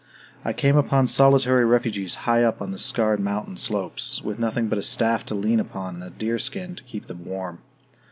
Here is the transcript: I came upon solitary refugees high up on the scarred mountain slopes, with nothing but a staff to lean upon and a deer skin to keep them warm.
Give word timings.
I 0.43 0.51
came 0.51 0.77
upon 0.77 1.09
solitary 1.09 1.63
refugees 1.63 2.15
high 2.25 2.41
up 2.43 2.59
on 2.59 2.71
the 2.71 2.79
scarred 2.79 3.19
mountain 3.19 3.55
slopes, 3.55 4.19
with 4.23 4.39
nothing 4.39 4.67
but 4.67 4.79
a 4.79 4.81
staff 4.81 5.23
to 5.27 5.35
lean 5.35 5.59
upon 5.59 5.93
and 6.01 6.03
a 6.03 6.09
deer 6.09 6.39
skin 6.39 6.73
to 6.73 6.81
keep 6.81 7.05
them 7.05 7.23
warm. 7.23 7.59